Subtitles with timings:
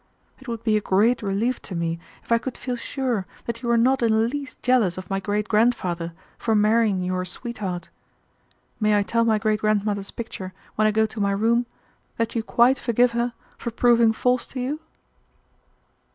[0.39, 3.69] It would be a great relief to me if I could feel sure that you
[3.69, 7.91] were not in the least jealous of my great grandfather for marrying your sweetheart.
[8.79, 11.67] May I tell my great grandmother's picture when I go to my room
[12.17, 14.79] that you quite forgive her for proving false to you?"